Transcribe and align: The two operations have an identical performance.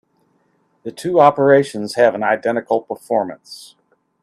The 0.81 0.91
two 0.91 1.19
operations 1.21 1.93
have 1.93 2.15
an 2.15 2.23
identical 2.23 2.81
performance. 2.81 3.75